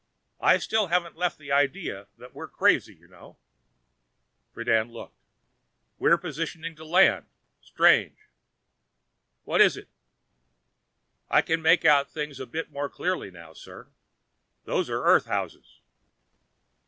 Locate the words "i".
0.39-0.57, 11.29-11.43